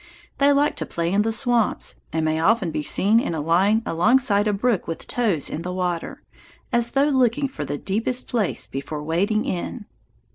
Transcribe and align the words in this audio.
They 0.39 0.51
like 0.51 0.75
to 0.77 0.85
play 0.87 1.13
in 1.13 1.21
the 1.21 1.31
swamps, 1.31 1.97
and 2.11 2.25
may 2.25 2.39
often 2.39 2.71
be 2.71 2.81
seen 2.81 3.19
in 3.19 3.35
a 3.35 3.39
line 3.39 3.83
alongside 3.85 4.47
a 4.47 4.51
brook 4.51 4.87
with 4.87 5.05
toes 5.05 5.47
in 5.47 5.61
the 5.61 5.71
water, 5.71 6.23
as 6.73 6.93
though 6.93 7.09
looking 7.09 7.47
for 7.47 7.65
the 7.65 7.77
deepest 7.77 8.27
place 8.27 8.65
before 8.65 9.03
wading 9.03 9.45
in. 9.45 9.85